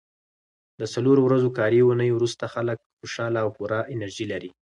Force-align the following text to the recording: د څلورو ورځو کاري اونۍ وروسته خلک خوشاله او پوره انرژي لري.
د 0.79 0.81
څلورو 0.93 1.21
ورځو 1.27 1.49
کاري 1.57 1.79
اونۍ 1.83 2.09
وروسته 2.13 2.43
خلک 2.53 2.77
خوشاله 2.99 3.39
او 3.43 3.49
پوره 3.57 3.79
انرژي 3.93 4.25
لري. 4.31 4.49